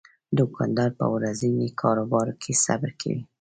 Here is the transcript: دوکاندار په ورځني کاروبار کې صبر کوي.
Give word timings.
دوکاندار 0.37 0.89
په 0.99 1.05
ورځني 1.15 1.67
کاروبار 1.81 2.27
کې 2.41 2.51
صبر 2.65 2.89
کوي. 3.01 3.21